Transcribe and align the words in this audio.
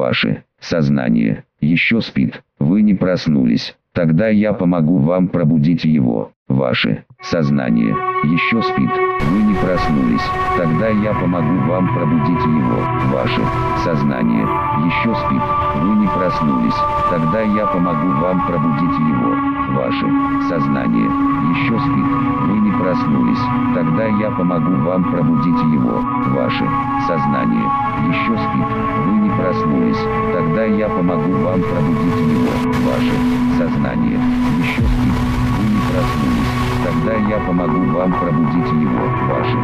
Ваше 0.00 0.44
сознание 0.60 1.44
еще 1.60 2.00
спит, 2.00 2.42
вы 2.58 2.80
не 2.80 2.94
проснулись. 2.94 3.76
Тогда 3.92 4.28
я 4.28 4.54
помогу 4.54 4.96
вам 4.96 5.28
пробудить 5.28 5.84
его. 5.84 6.32
Ваше 6.48 7.04
сознание 7.20 7.90
еще 8.24 8.62
спит, 8.62 8.90
вы 9.30 9.42
не 9.42 9.54
проснулись. 9.56 10.24
Тогда 10.56 10.88
я 10.88 11.12
помогу 11.12 11.54
вам 11.68 11.94
пробудить 11.94 12.46
его. 12.46 12.80
Ваше 13.12 13.42
сознание 13.84 14.44
еще 14.86 15.14
спит, 15.14 15.42
вы 15.82 15.94
не 15.96 16.06
проснулись. 16.06 16.80
Тогда 17.10 17.42
я 17.42 17.66
помогу 17.66 18.08
вам 18.22 18.46
пробудить 18.46 18.98
его. 19.00 19.49
Ваше 19.74 20.06
сознание 20.48 21.04
еще 21.50 21.78
спит, 21.78 22.06
вы 22.48 22.58
не 22.58 22.70
проснулись. 22.72 23.38
Тогда 23.74 24.04
я 24.04 24.30
помогу 24.32 24.72
вам 24.84 25.04
пробудить 25.04 25.62
его. 25.72 26.00
Ваше 26.34 26.68
сознание 27.06 27.70
еще 28.08 28.36
спит, 28.36 28.66
вы 29.06 29.12
не 29.12 29.30
проснулись. 29.30 29.98
Тогда 30.32 30.64
я 30.64 30.88
помогу 30.88 31.32
вам 31.44 31.60
пробудить 31.60 32.30
его. 32.32 32.50
Ваше 32.84 33.14
сознание 33.58 34.18
еще 34.58 34.82
спит, 34.82 35.14
вы 35.58 35.64
не 35.66 35.80
проснулись. 35.90 36.60
Тогда 36.84 37.12
я 37.28 37.38
помогу 37.46 37.84
вам 37.96 38.12
пробудить 38.12 38.72
его. 38.72 39.04
Ваше 39.28 39.58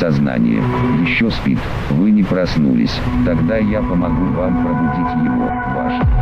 сознание 0.00 0.62
еще 1.02 1.30
спит. 1.30 1.58
Вы 1.90 2.10
не 2.10 2.22
проснулись. 2.22 2.98
Тогда 3.26 3.58
я 3.58 3.82
помогу 3.82 4.24
вам 4.32 4.64
пробудить 4.64 5.24
его. 5.24 5.44
Ваше 5.74 6.19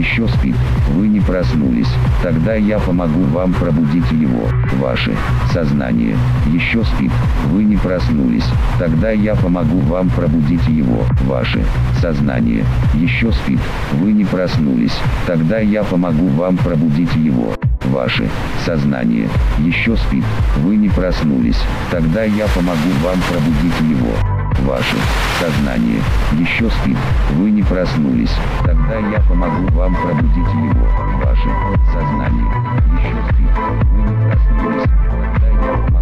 еще 0.00 0.26
спит, 0.28 0.56
вы 0.94 1.08
не 1.08 1.20
проснулись. 1.20 1.88
Тогда 2.22 2.54
я 2.54 2.78
помогу 2.78 3.22
вам 3.24 3.52
пробудить 3.52 4.10
его. 4.12 4.48
Ваше 4.78 5.14
сознание 5.52 6.16
еще 6.46 6.82
спит, 6.84 7.12
вы 7.50 7.64
не 7.64 7.76
проснулись. 7.76 8.46
Тогда 8.78 9.10
я 9.10 9.34
помогу 9.34 9.78
вам 9.80 10.08
пробудить 10.08 10.66
его. 10.68 11.04
Ваше 11.26 11.62
сознание 12.00 12.64
еще 12.94 13.30
спит, 13.32 13.60
вы 13.92 14.12
не 14.12 14.24
проснулись. 14.24 14.96
Тогда 15.26 15.58
я 15.58 15.84
помогу 15.84 16.28
вам 16.28 16.56
пробудить 16.56 17.14
его. 17.16 17.54
Ваше 17.84 18.28
сознание 18.64 19.28
еще 19.58 19.96
спит, 19.96 20.24
вы 20.62 20.76
не 20.76 20.88
проснулись. 20.88 21.60
Тогда 21.90 22.24
я 22.24 22.46
помогу 22.54 22.90
вам 23.02 23.18
пробудить 23.28 23.80
его. 23.90 24.39
Ваше 24.64 24.96
сознание 25.38 26.02
еще 26.32 26.68
спит, 26.70 26.96
вы 27.36 27.50
не 27.50 27.62
проснулись. 27.62 28.34
Тогда 28.64 28.96
я 28.96 29.20
помогу 29.20 29.66
вам 29.72 29.94
пробудить 29.94 30.36
его. 30.36 30.86
Ваше 31.24 31.48
сознание 31.92 32.46
еще 32.98 33.16
спит, 33.32 33.50
вы 33.90 34.02
не 34.02 34.30
проснулись. 34.30 34.84
Тогда 34.84 35.48
я 35.48 35.72
помогу 35.72 35.99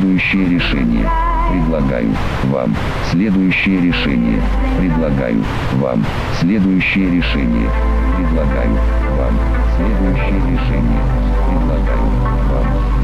Следующее 0.00 0.48
решение 0.48 1.10
предлагаю 1.50 2.08
вам. 2.44 2.74
Следующее 3.10 3.82
решение 3.82 4.40
предлагаю 4.78 5.44
вам. 5.74 6.02
Следующее 6.40 7.10
решение 7.10 7.68
предлагаю 8.16 8.78
вам. 9.18 9.38
Следующее 9.76 10.40
решение 10.52 11.02
предлагаю 11.50 12.08
вам. 12.48 12.99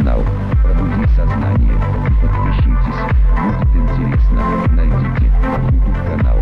Канал 0.00 0.24
Пробуди 0.62 1.06
сознание 1.14 1.74
подпишитесь. 2.22 3.00
Будет 3.36 3.76
интересно. 3.76 4.42
Найдите 4.72 5.30
YouTube 5.72 5.98
канал 6.06 6.38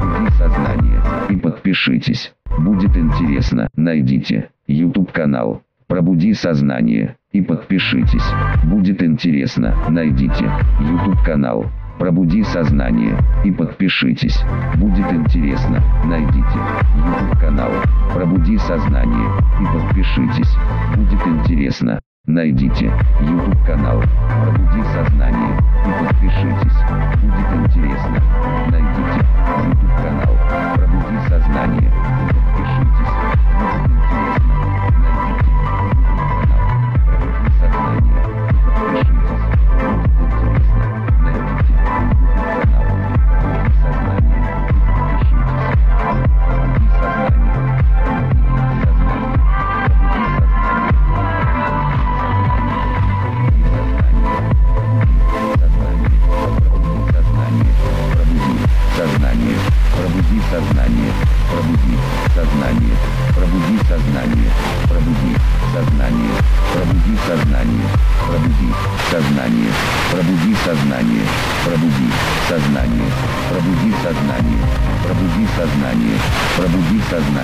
Пробуди 0.00 0.30
сознание 0.38 1.02
и 1.28 1.36
подпишитесь. 1.36 2.32
Будет 2.58 2.96
интересно. 2.96 3.68
Найдите 3.76 4.48
YouTube 4.66 5.12
канал 5.12 5.62
Пробуди 5.86 6.32
сознание 6.32 7.16
и 7.32 7.42
подпишитесь. 7.42 8.24
Будет 8.64 9.02
интересно. 9.02 9.74
Найдите 9.90 10.50
YouTube 10.80 11.22
канал 11.22 11.66
Пробуди 11.98 12.42
сознание 12.42 13.18
и 13.44 13.50
подпишитесь. 13.50 14.42
Будет 14.76 15.12
интересно. 15.12 15.82
Найдите 16.06 16.58
YouTube 16.96 17.38
канал 17.38 17.70
Пробуди 18.14 18.56
сознание 18.56 19.28
и 19.60 19.64
подпишитесь. 19.66 20.56
Будет 20.96 21.26
интересно. 21.26 22.00
Найдите 22.26 22.90
YouTube 23.20 23.66
канал 23.66 24.02
Пробуди 24.42 24.82
сознание 24.94 25.58
и 25.84 25.90
подпишитесь. 26.02 26.78
Будет 27.20 27.52
интересно. 27.66 28.22
Найдите 28.70 29.26
YouTube 29.66 29.96
канал 29.98 30.23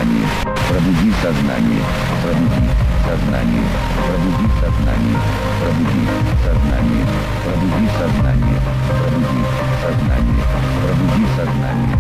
сознание, 0.00 0.26
пробуди 0.68 1.12
сознание, 1.22 1.82
пробуди 2.22 2.70
сознание, 3.04 3.64
пробуди 4.06 4.48
сознание, 4.60 5.18
пробуди 5.60 6.06
сознание, 6.42 7.04
пробуди 7.44 7.86
сознание, 7.98 8.60
пробуди 8.88 9.44
сознание, 9.82 10.44
пробуди 10.80 11.26
сознание, 11.36 11.98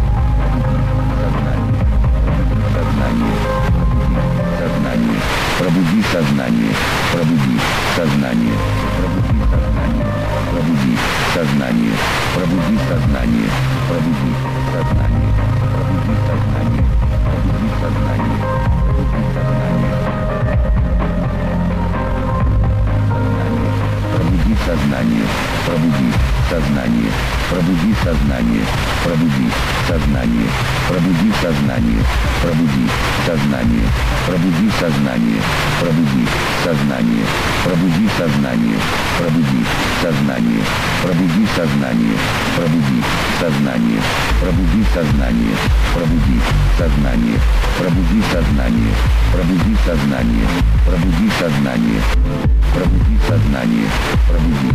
пробуди 0.56 1.14
сознание. 1.20 1.79
Сознание, 30.30 30.50
пробуди 30.88 31.32
сознание, 31.40 32.02
пробуди 32.42 32.88
сознание, 33.26 33.84
пробуди 34.26 34.70
сознание, 34.78 35.40
пробуди 35.80 36.26
сознание, 36.64 37.24
пробуди 37.64 38.08
сознание, 38.16 38.76
пробуди 39.18 39.64
сознание, 40.02 40.62
пробуди 41.02 41.46
сознание, 41.56 42.14
пробуди 42.56 43.02
сознание, 43.40 44.02
пробуди 44.40 44.84
сознание, 44.92 45.54
пробуди 45.94 46.44
сознание, 46.78 47.26
пробуди 47.80 48.22
сознание, 48.30 48.92
пробуди 49.32 49.82
сознание, 49.82 49.82
пробуди 49.82 49.82
сознание, 49.84 50.46
пробуди 50.86 51.30
сознание, 51.38 52.00
пробуди 52.74 53.18
сознание, 53.28 53.90
пробуди 54.28 54.70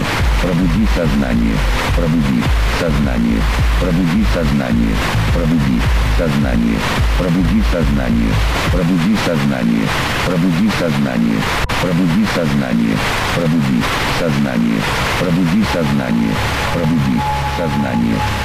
сознание, 0.00 0.06
пробуди 0.40 0.86
сознание, 0.94 1.56
пробуди 1.94 2.42
сознание, 2.78 3.40
пробуди 3.80 4.24
сознание, 4.34 4.94
пробуди 5.32 5.80
сознание, 6.18 6.78
пробуди 7.18 7.62
сознание, 7.72 8.32
пробуди 8.70 9.16
сознание, 9.26 9.86
пробуди 10.26 10.68
сознание, 10.78 11.36
пробуди 11.80 12.26
сознание, 12.34 12.96
пробуди 13.34 13.94
сознание, 14.18 14.76
пробуди 15.20 15.64
сознание, 15.72 16.34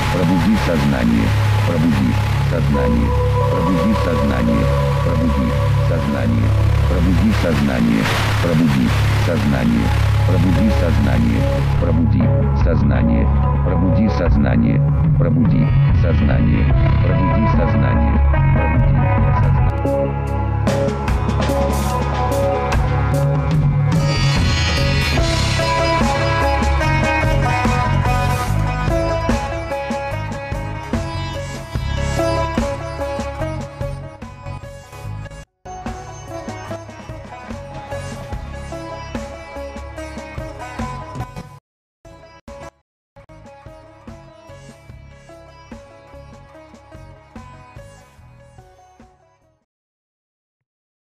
пробуди 0.08 0.58
сознание, 0.66 1.28
пробуди 1.66 2.16
сознание, 2.25 2.25
пробуди 2.36 2.36
сознание, 2.36 3.16
пробуди 3.51 3.94
сознание, 4.04 4.66
пробуди 5.04 5.51
сознание, 5.90 6.50
пробуди 6.90 7.34
сознание, 7.42 8.04
пробуди 8.44 8.90
сознание, 9.25 10.15
пробуди 10.27 10.69
сознание, 10.81 11.42
пробуди 11.81 12.24
сознание, 12.63 13.27
пробуди 13.66 14.10
сознание, 14.10 14.81
пробуди 15.18 15.66
сознание, 16.01 16.66
пробуди 17.04 17.48
сознание, 17.57 18.16
пробуди 18.56 19.06
сознание. 19.44 20.45